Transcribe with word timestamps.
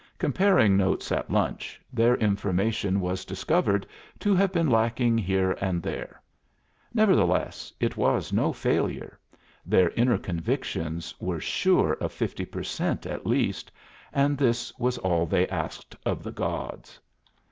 Comparing 0.17 0.75
notes 0.75 1.11
at 1.11 1.29
lunch, 1.29 1.79
their 1.93 2.15
information 2.15 2.99
was 2.99 3.23
discovered 3.23 3.85
to 4.19 4.33
have 4.33 4.51
been 4.51 4.67
lacking 4.67 5.15
here 5.15 5.51
and 5.61 5.83
there. 5.83 6.19
Nevertheless, 6.91 7.71
it 7.79 7.97
was 7.97 8.33
no 8.33 8.51
failure; 8.51 9.19
their 9.63 9.91
inner 9.91 10.17
convictions 10.17 11.13
were 11.19 11.39
sure 11.39 11.93
of 12.01 12.11
fifty 12.11 12.45
per 12.45 12.63
cent 12.63 13.05
at 13.05 13.27
least, 13.27 13.71
and 14.11 14.39
this 14.39 14.75
was 14.79 14.97
all 14.97 15.27
they 15.27 15.47
asked 15.49 15.95
of 16.03 16.23
the 16.23 16.31
gods. 16.31 16.99